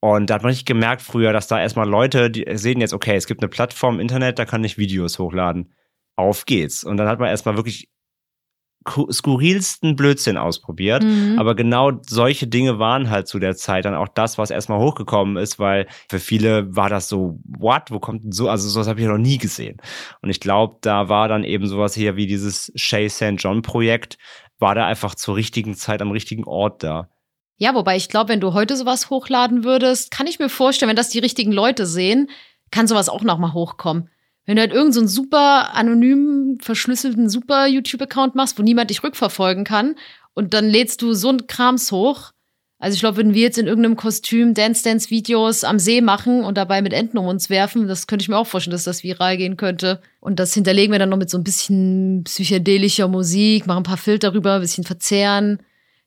[0.00, 3.14] Und da hat man nicht gemerkt früher, dass da erstmal Leute, die sehen jetzt, okay,
[3.14, 5.72] es gibt eine Plattform im Internet, da kann ich Videos hochladen.
[6.16, 6.82] Auf geht's.
[6.82, 7.88] Und dann hat man erstmal wirklich
[9.10, 11.02] skurrilsten Blödsinn ausprobiert.
[11.02, 11.38] Mhm.
[11.38, 15.36] Aber genau solche Dinge waren halt zu der Zeit dann auch das, was erstmal hochgekommen
[15.36, 19.00] ist, weil für viele war das so, what, wo kommt denn so, also sowas habe
[19.00, 19.78] ich ja noch nie gesehen.
[20.20, 23.34] Und ich glaube, da war dann eben sowas hier wie dieses Shay St.
[23.38, 24.18] John Projekt,
[24.58, 27.08] war da einfach zur richtigen Zeit am richtigen Ort da.
[27.56, 30.96] Ja, wobei ich glaube, wenn du heute sowas hochladen würdest, kann ich mir vorstellen, wenn
[30.96, 32.28] das die richtigen Leute sehen,
[32.70, 34.08] kann sowas auch nochmal hochkommen.
[34.44, 39.64] Wenn du halt irgendeinen so super anonymen, verschlüsselten, super YouTube-Account machst, wo niemand dich rückverfolgen
[39.64, 39.94] kann,
[40.34, 42.32] und dann lädst du so einen Krams hoch.
[42.78, 46.82] Also ich glaube, würden wir jetzt in irgendeinem Kostüm Dance-Dance-Videos am See machen und dabei
[46.82, 49.56] mit Enten um uns werfen, das könnte ich mir auch vorstellen, dass das viral gehen
[49.56, 50.00] könnte.
[50.20, 53.98] Und das hinterlegen wir dann noch mit so ein bisschen psychedelischer Musik, machen ein paar
[53.98, 55.58] Filter rüber, ein bisschen verzehren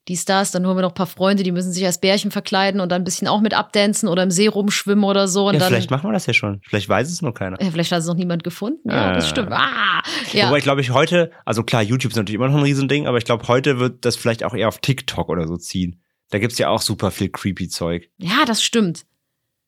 [0.07, 2.79] dies, das, dann holen wir noch ein paar Freunde, die müssen sich als Bärchen verkleiden
[2.79, 5.47] und dann ein bisschen auch mit abdancen oder im See rumschwimmen oder so.
[5.47, 6.61] Und ja, dann, vielleicht machen wir das ja schon.
[6.67, 7.59] Vielleicht weiß es noch keiner.
[7.61, 8.89] ja, vielleicht hat es noch niemand gefunden.
[8.89, 9.27] Ja, das Ah.
[9.29, 9.51] stimmt.
[9.51, 10.01] Ah,
[10.33, 10.47] ja.
[10.47, 13.17] Wobei ich glaube ich heute, also klar, YouTube ist natürlich immer noch ein Riesending, aber
[13.17, 16.01] ich glaube heute wird das vielleicht auch eher auf TikTok oder so ziehen.
[16.29, 18.09] Da gibt's ja auch super viel creepy Zeug.
[18.17, 19.05] ja, das stimmt.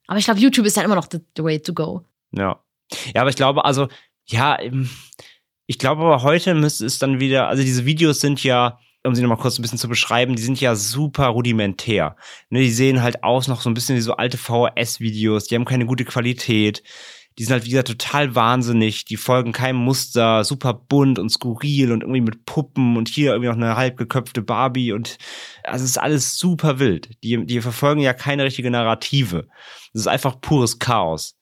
[0.08, 2.04] Aber ich glaube, YouTube ist dann immer noch the, the way to go.
[2.32, 2.60] Ja.
[3.14, 3.88] Ja, aber ich glaube, also,
[4.26, 4.58] ja,
[5.66, 9.22] ich glaube aber heute müsste es dann wieder, also diese Videos sind ja, um sie
[9.22, 12.16] nochmal kurz ein bisschen zu beschreiben, die sind ja super rudimentär.
[12.50, 15.66] Ne, die sehen halt aus noch so ein bisschen wie so alte VHS-Videos, die haben
[15.66, 16.84] keine gute Qualität.
[17.38, 19.06] Die sind halt, wie gesagt, total wahnsinnig.
[19.06, 23.50] Die folgen keinem Muster, super bunt und skurril und irgendwie mit Puppen und hier irgendwie
[23.50, 25.18] noch eine halbgeköpfte Barbie und
[25.64, 27.10] also es ist alles super wild.
[27.24, 29.48] Die, die verfolgen ja keine richtige Narrative.
[29.94, 31.37] Das ist einfach pures Chaos.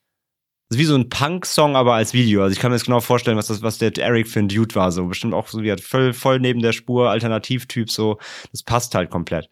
[0.75, 2.43] Ist wie so ein Punk-Song, aber als Video.
[2.43, 4.75] Also ich kann mir jetzt genau vorstellen, was das, was der Eric für ein Dude
[4.75, 4.91] war.
[4.91, 8.17] So bestimmt auch so wie voll, voll neben der Spur, Alternativtyp, so.
[8.51, 9.49] Das passt halt komplett.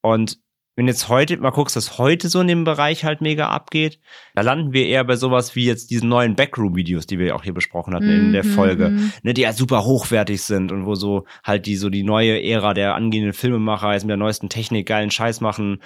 [0.00, 0.38] Und
[0.74, 4.00] wenn jetzt heute mal guckst, dass heute so in dem Bereich halt mega abgeht,
[4.34, 7.52] da landen wir eher bei sowas wie jetzt diesen neuen Backroom-Videos, die wir auch hier
[7.52, 9.12] besprochen hatten in der Mhm, Folge, mhm.
[9.22, 12.72] ne, die halt super hochwertig sind und wo so halt die so die neue Ära
[12.72, 15.82] der angehenden Filmemacher jetzt mit der neuesten Technik geilen Scheiß machen.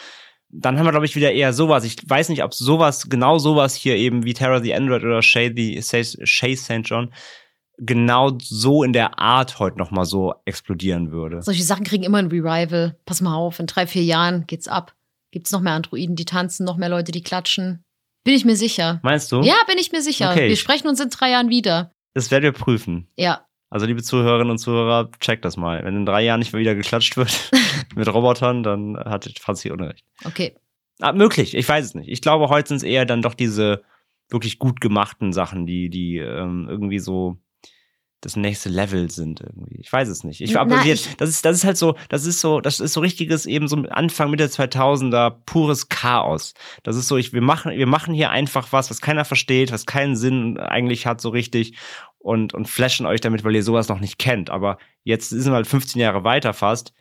[0.48, 1.84] Dann haben wir, glaube ich, wieder eher sowas.
[1.84, 5.52] Ich weiß nicht, ob sowas, genau sowas hier eben wie Terror the Android oder Shay,
[5.54, 5.82] the,
[6.24, 6.82] Shay St.
[6.84, 7.12] John
[7.78, 11.42] genau so in der Art heute noch mal so explodieren würde.
[11.42, 12.98] Solche Sachen kriegen immer ein Revival.
[13.04, 14.94] Pass mal auf, in drei, vier Jahren geht's ab.
[15.32, 17.84] Gibt's noch mehr Androiden, die tanzen, noch mehr Leute, die klatschen.
[18.24, 19.00] Bin ich mir sicher.
[19.02, 19.42] Meinst du?
[19.42, 20.30] Ja, bin ich mir sicher.
[20.30, 21.92] Okay, Wir sprechen uns in drei Jahren wieder.
[22.14, 23.08] Das werden wir prüfen.
[23.16, 25.84] Ja, Also, liebe Zuhörerinnen und Zuhörer, checkt das mal.
[25.84, 27.50] Wenn in drei Jahren nicht mehr wieder geklatscht wird
[27.94, 30.04] mit Robotern, dann hat Franzi Unrecht.
[30.24, 30.54] okay.
[31.00, 32.08] Ah, möglich, ich weiß es nicht.
[32.08, 33.82] Ich glaube, heute sind es eher dann doch diese
[34.30, 37.36] wirklich gut gemachten Sachen, die, die ähm, irgendwie so
[38.22, 39.76] das nächste Level sind irgendwie.
[39.78, 40.40] Ich weiß es nicht.
[40.40, 43.00] Ich, Na, ich- das ist, das ist halt so, das ist so, das ist so
[43.00, 46.54] richtiges eben so Anfang Mitte 2000er pures Chaos.
[46.82, 49.84] Das ist so, ich, wir machen, wir machen hier einfach was, was keiner versteht, was
[49.84, 51.76] keinen Sinn eigentlich hat so richtig
[52.26, 54.50] und, und flashen euch damit, weil ihr sowas noch nicht kennt.
[54.50, 56.92] Aber jetzt sind wir halt 15 Jahre weiter fast.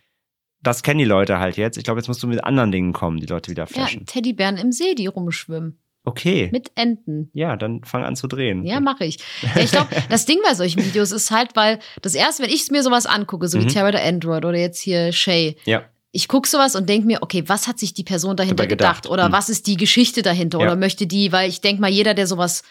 [0.61, 1.77] Das kennen die Leute halt jetzt.
[1.77, 4.05] Ich glaube, jetzt musst du mit anderen Dingen kommen, die Leute wieder Ja, flashen.
[4.05, 5.79] Teddybären im See, die rumschwimmen.
[6.03, 6.49] Okay.
[6.51, 7.31] Mit Enten.
[7.33, 8.63] Ja, dann fang an zu drehen.
[8.63, 9.17] Ja, mache ich.
[9.41, 12.69] Ja, ich glaube, das Ding bei solchen Videos ist halt, weil das erste, wenn ich
[12.69, 13.69] mir sowas angucke, so wie Mhm.
[13.69, 15.83] Terror the Android oder jetzt hier Shay, Ja.
[16.11, 19.01] ich gucke sowas und denke mir, okay, was hat sich die Person dahinter gedacht.
[19.03, 19.11] gedacht?
[19.11, 19.31] Oder Hm.
[19.31, 20.59] was ist die Geschichte dahinter?
[20.59, 20.65] Ja.
[20.65, 22.61] Oder möchte die, weil ich denke mal, jeder, der sowas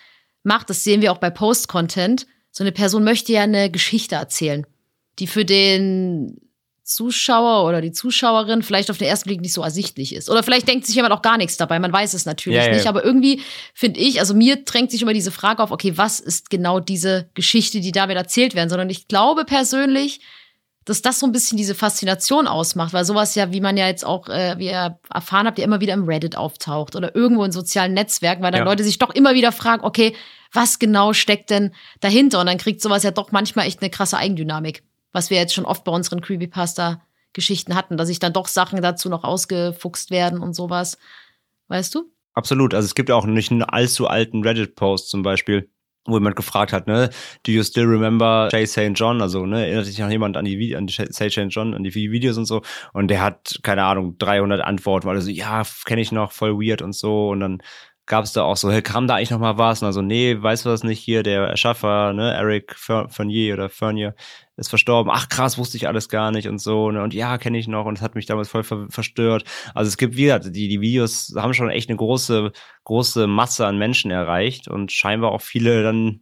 [0.44, 4.64] macht, das sehen wir auch bei Post-Content, so eine Person möchte ja eine Geschichte erzählen,
[5.18, 6.40] die für den
[6.84, 10.30] Zuschauer oder die Zuschauerin vielleicht auf den ersten Blick nicht so ersichtlich ist.
[10.30, 12.74] Oder vielleicht denkt sich jemand auch gar nichts dabei, man weiß es natürlich Ja, ja,
[12.74, 12.86] nicht.
[12.86, 13.40] Aber irgendwie
[13.74, 17.28] finde ich, also mir drängt sich immer diese Frage auf, okay, was ist genau diese
[17.34, 18.68] Geschichte, die damit erzählt werden?
[18.68, 20.20] Sondern ich glaube persönlich,
[20.84, 24.04] dass das so ein bisschen diese Faszination ausmacht, weil sowas ja, wie man ja jetzt
[24.04, 27.52] auch, äh, wie ihr erfahren habt, ja immer wieder im Reddit auftaucht oder irgendwo in
[27.52, 28.66] sozialen Netzwerken, weil dann Ja.
[28.66, 30.14] Leute sich doch immer wieder fragen, okay,
[30.52, 32.40] was genau steckt denn dahinter?
[32.40, 35.64] Und dann kriegt sowas ja doch manchmal echt eine krasse Eigendynamik, was wir jetzt schon
[35.64, 40.54] oft bei unseren Creepypasta-Geschichten hatten, dass sich dann doch Sachen dazu noch ausgefuchst werden und
[40.54, 40.98] sowas.
[41.68, 42.10] Weißt du?
[42.34, 42.74] Absolut.
[42.74, 45.70] Also es gibt ja auch nicht einen allzu alten Reddit-Post zum Beispiel,
[46.06, 47.10] wo jemand gefragt hat, ne,
[47.46, 48.92] do you still remember Jay St.
[48.94, 49.22] John?
[49.22, 51.46] Also, ne, erinnert sich noch jemand an die, Vi- an Jay St.
[51.48, 52.62] John, an die Videos und so?
[52.92, 56.54] Und der hat, keine Ahnung, 300 Antworten, weil er so, ja, kenne ich noch, voll
[56.58, 57.30] weird und so.
[57.30, 57.62] Und dann
[58.06, 59.80] gab es da auch so, hey, kam da eigentlich noch mal was?
[59.80, 63.70] Und also, nee, weißt du das nicht hier, der Erschaffer, ne, Eric Fer- Fernier oder
[63.70, 64.14] Fernier,
[64.56, 65.10] ist verstorben.
[65.12, 66.90] Ach krass, wusste ich alles gar nicht und so.
[66.90, 67.02] Ne?
[67.02, 69.44] Und ja, kenne ich noch und es hat mich damals voll ver verstört.
[69.74, 72.52] Also es gibt wieder, die, die Videos haben schon echt eine große,
[72.84, 76.20] große Masse an Menschen erreicht und scheinbar auch viele dann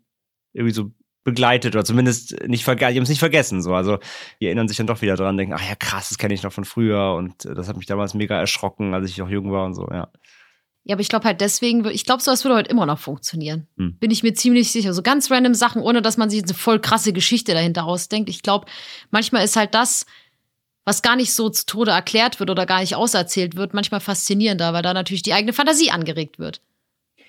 [0.52, 0.90] irgendwie so
[1.24, 3.74] begleitet oder zumindest nicht vergessen, die haben es nicht vergessen so.
[3.74, 3.98] Also
[4.40, 6.52] die erinnern sich dann doch wieder dran, denken, ach ja krass, das kenne ich noch
[6.52, 9.64] von früher und äh, das hat mich damals mega erschrocken, als ich noch jung war
[9.64, 10.08] und so, ja.
[10.84, 13.68] Ja, aber ich glaube halt deswegen, ich glaube, sowas würde heute immer noch funktionieren.
[13.76, 13.96] Hm.
[13.98, 14.92] Bin ich mir ziemlich sicher.
[14.92, 18.28] So ganz random Sachen, ohne dass man sich eine voll krasse Geschichte dahinter ausdenkt.
[18.28, 18.66] Ich glaube,
[19.10, 20.06] manchmal ist halt das,
[20.84, 24.72] was gar nicht so zu Tode erklärt wird oder gar nicht auserzählt wird, manchmal faszinierender,
[24.72, 26.60] weil da natürlich die eigene Fantasie angeregt wird.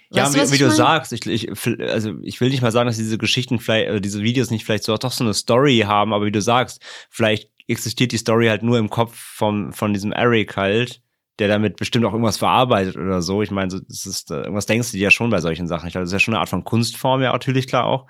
[0.10, 0.76] Ja, Weißt wie, was wie ich du mein?
[0.76, 1.50] sagst, ich, ich,
[1.82, 4.84] also ich will nicht mal sagen, dass diese Geschichten vielleicht, äh, diese Videos nicht vielleicht
[4.84, 8.64] so doch so eine Story haben, aber wie du sagst, vielleicht existiert die Story halt
[8.64, 11.02] nur im Kopf vom, von diesem Eric halt,
[11.40, 13.42] der damit bestimmt auch irgendwas verarbeitet oder so.
[13.42, 15.88] Ich meine, das ist, äh, irgendwas denkst du dir ja schon bei solchen Sachen.
[15.88, 18.08] Ich glaube, das ist ja schon eine Art von Kunstform, ja, natürlich klar auch.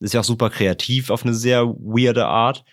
[0.00, 2.64] Ist ja auch super kreativ auf eine sehr weirde Art.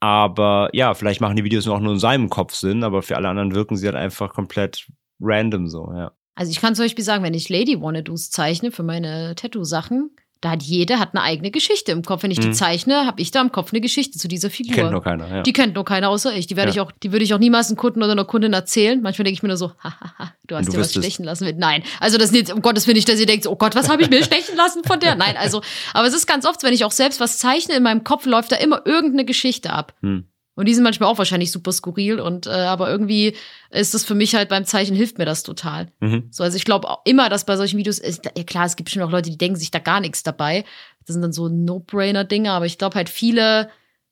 [0.00, 3.28] Aber ja, vielleicht machen die Videos auch nur in seinem Kopf Sinn, aber für alle
[3.28, 4.86] anderen wirken sie halt einfach komplett
[5.20, 6.12] random so, ja.
[6.36, 10.10] Also ich kann zum Beispiel sagen, wenn ich Lady Wannadoos zeichne für meine Tattoo-Sachen,
[10.44, 12.22] da hat jede hat eine eigene Geschichte im Kopf.
[12.22, 12.52] Wenn ich die Mhm.
[12.52, 14.74] zeichne, habe ich da im Kopf eine Geschichte zu dieser Figur.
[14.74, 15.42] Kennt nur keiner, ja.
[15.42, 16.46] Die kennt nur keiner außer ich.
[16.46, 16.74] Die werde Ja.
[16.74, 19.00] ich auch, die würde ich auch niemals einem Kunden oder einer Kundin erzählen.
[19.00, 21.50] Manchmal denke ich mir nur so, hahaha, du hast du dir was stechen lassen.
[21.58, 23.88] Nein, also das ist nicht, um Gottes Willen nicht, dass ihr denkt, oh Gott, was
[23.88, 25.14] habe ich mir stechen lassen von der?
[25.14, 28.04] Nein, also, aber es ist ganz oft, wenn ich auch selbst was zeichne, in meinem
[28.04, 29.94] Kopf läuft da immer irgendeine Geschichte ab.
[30.02, 30.26] Hm.
[30.56, 33.34] Und die sind manchmal auch wahrscheinlich super skurril und äh, aber irgendwie
[33.70, 35.88] ist das für mich halt beim Zeichnen hilft mir das total.
[36.00, 36.28] Mhm.
[36.30, 38.90] So, also ich glaube auch immer, dass bei solchen Videos ist, ja klar, es gibt
[38.90, 40.64] schon auch Leute, die denken sich da gar nichts dabei.
[41.06, 43.68] Das sind dann so No-Brainer-Dinge, aber ich glaube halt viele,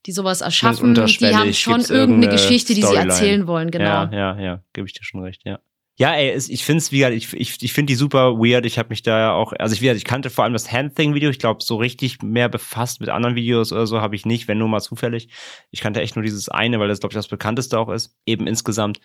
[0.06, 3.84] die sowas erschaffen, die haben schon irgendeine irgendeine Geschichte, die sie erzählen wollen, genau.
[3.84, 5.60] Ja, ja, ja, gebe ich dir schon recht, ja.
[5.96, 8.64] Ja, ey, ich finde es, wie gesagt, ich, ich, ich finde die super weird.
[8.64, 10.72] Ich habe mich da ja auch, also ich, wie gesagt, ich kannte vor allem das
[10.72, 11.28] Hand-Thing-Video.
[11.28, 14.58] Ich glaube, so richtig mehr befasst mit anderen Videos oder so habe ich nicht, wenn
[14.58, 15.28] nur mal zufällig.
[15.70, 18.46] Ich kannte echt nur dieses eine, weil das, glaube ich, das bekannteste auch ist, eben
[18.46, 19.00] insgesamt.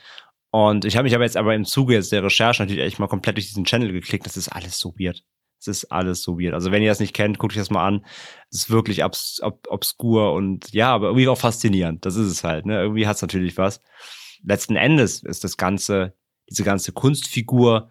[0.52, 3.08] Und ich habe mich aber jetzt aber im Zuge jetzt der Recherche natürlich echt mal
[3.08, 4.26] komplett durch diesen Channel geklickt.
[4.26, 5.24] Das ist alles so weird.
[5.60, 6.54] Es ist alles so weird.
[6.54, 8.06] Also wenn ihr das nicht kennt, guckt euch das mal an.
[8.50, 12.06] Es ist wirklich obs ob obskur und ja, aber irgendwie auch faszinierend.
[12.06, 12.66] Das ist es halt.
[12.66, 12.80] Ne?
[12.80, 13.82] Irgendwie hat es natürlich was.
[14.44, 16.14] Letzten Endes ist das Ganze,
[16.50, 17.90] diese ganze Kunstfigur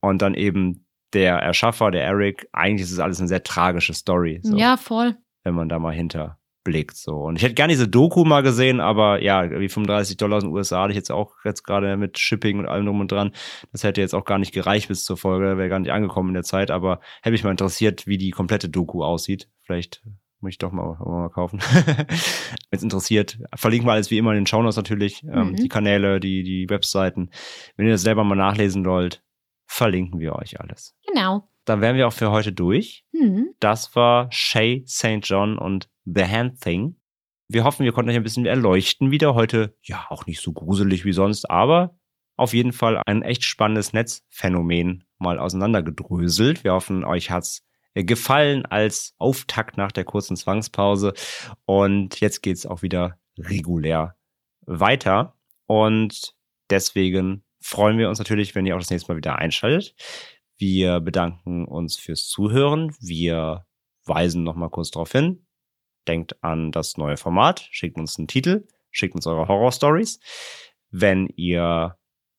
[0.00, 4.40] und dann eben der Erschaffer, der Eric, eigentlich ist es alles eine sehr tragische Story.
[4.42, 5.16] So Ja, voll.
[5.44, 6.96] wenn man da mal hinterblickt.
[6.96, 7.16] So.
[7.24, 10.52] Und ich hätte gerne diese Doku mal gesehen, aber ja, wie 35 Dollar aus den
[10.52, 13.32] USA hatte ich jetzt auch jetzt gerade mit Shipping und allem drum und dran.
[13.72, 16.34] Das hätte jetzt auch gar nicht gereicht bis zur Folge, wäre gar nicht angekommen in
[16.34, 19.48] der Zeit, aber hätte mich mal interessiert, wie die komplette Doku aussieht.
[19.62, 20.02] Vielleicht
[20.42, 21.60] muss ich doch mal, mal kaufen.
[21.76, 22.06] Wenn
[22.70, 25.22] es interessiert, verlinken wir alles wie immer in den Shownotes natürlich.
[25.24, 25.56] Ähm, Mhm.
[25.56, 27.30] die Kanäle, die, die Webseiten.
[27.76, 29.22] Wenn ihr das selber mal nachlesen wollt,
[29.66, 30.94] verlinken wir euch alles.
[31.06, 31.48] Genau.
[31.64, 33.04] Dann wären wir auch für heute durch.
[33.12, 33.54] Hm.
[33.60, 35.20] Das war Shay St.
[35.22, 36.96] John und The Hand Thing.
[37.48, 39.34] Wir hoffen, wir konnten euch ein bisschen erleuchten wieder.
[39.34, 41.94] Heute, ja, auch nicht so gruselig wie sonst, aber
[42.36, 46.64] auf jeden Fall ein echt spannendes Netzphänomen mal auseinandergedröselt.
[46.64, 47.62] Wir hoffen, euch hat's äh,
[47.94, 51.12] gefallen als Auftakt nach der kurzen Zwangspause.
[51.64, 54.16] Und jetzt geht's auch wieder regulär
[54.66, 55.36] weiter.
[55.66, 56.34] Und
[56.70, 59.94] deswegen freuen wir uns natürlich, wenn ihr auch das nächste Mal wieder einschaltet.
[60.58, 62.94] Wir bedanken uns fürs Zuhören.
[63.00, 63.66] Wir
[64.04, 65.46] weisen noch mal kurz darauf hin.
[66.08, 70.18] Denkt an das neue Format, schickt uns einen Titel, schickt uns eure Horror-Stories.
[70.90, 71.96] Wenn ihr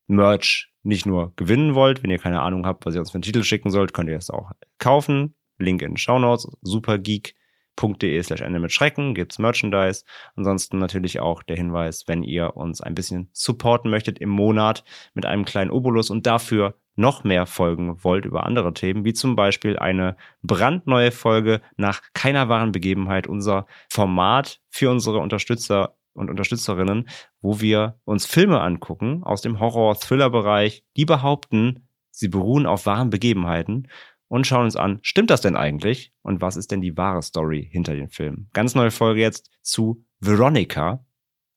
[0.08, 3.24] Merch nicht nur gewinnen wollt, wenn ihr keine Ahnung habt, was ihr uns für einen
[3.24, 5.36] Titel schicken sollt, könnt ihr es auch kaufen.
[5.63, 10.04] Link in den Show Notes, supergeek.de slash Ende mit Schrecken, gibt's Merchandise.
[10.36, 15.26] Ansonsten natürlich auch der Hinweis, wenn ihr uns ein bisschen supporten möchtet im Monat mit
[15.26, 19.78] einem kleinen Obolus und dafür noch mehr folgen wollt über andere Themen, wie zum Beispiel
[19.78, 27.10] eine brandneue Folge nach keiner wahren Begebenheit, unser Format für unsere Unterstützer und Unterstützerinnen,
[27.41, 33.88] wo wir uns Filme angucken aus dem Horror-Thriller-Bereich, die behaupten, sie beruhen auf wahren Begebenheiten
[34.34, 36.12] und schauen uns an, stimmt das denn eigentlich?
[36.24, 38.50] Und was ist denn die wahre Story hinter den Filmen?
[38.52, 41.06] Ganz neue Folge jetzt zu Veronica,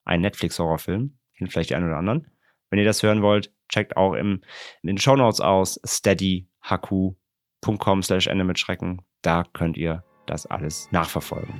[0.04, 2.26] ein Netflix-Horrorfilm, kennt vielleicht die einen oder anderen.
[2.68, 4.42] Wenn ihr das hören wollt, checkt auch im,
[4.82, 9.00] in den Shownotes aus steadyhaku.com slash Ende mit Schrecken.
[9.22, 11.58] Da könnt ihr das alles nachverfolgen.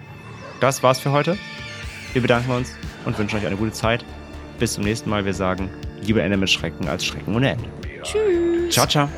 [0.61, 1.39] Das war's für heute.
[2.13, 2.77] Wir bedanken uns
[3.07, 4.05] und wünschen euch eine gute Zeit.
[4.59, 5.25] Bis zum nächsten Mal.
[5.25, 5.71] Wir sagen,
[6.03, 7.71] lieber Ende mit Schrecken als Schrecken ohne Ende.
[8.03, 8.75] Tschüss.
[8.75, 9.09] Ciao, ciao.